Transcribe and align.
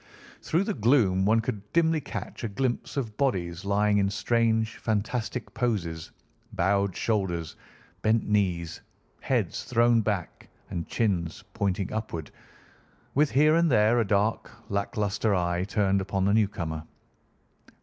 Through 0.41 0.63
the 0.63 0.73
gloom 0.73 1.25
one 1.25 1.41
could 1.41 1.71
dimly 1.73 2.01
catch 2.01 2.43
a 2.43 2.47
glimpse 2.49 2.97
of 2.97 3.17
bodies 3.17 3.63
lying 3.65 3.99
in 3.99 4.09
strange 4.09 4.77
fantastic 4.77 5.53
poses, 5.53 6.09
bowed 6.53 6.95
shoulders, 6.97 7.55
bent 8.01 8.27
knees, 8.27 8.81
heads 9.19 9.63
thrown 9.63 10.01
back, 10.01 10.49
and 10.71 10.87
chins 10.87 11.43
pointing 11.53 11.93
upward, 11.93 12.31
with 13.13 13.29
here 13.29 13.53
and 13.57 13.69
there 13.69 13.99
a 13.99 14.03
dark, 14.07 14.49
lack 14.69 14.97
lustre 14.97 15.35
eye 15.35 15.65
turned 15.65 16.01
upon 16.01 16.25
the 16.25 16.33
newcomer. 16.33 16.85